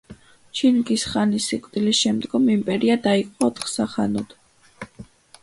[0.59, 4.37] ჩინგის ხანის სიკვდილის შემდგომ იმპერია დაიყო ოთხ სახანოდ.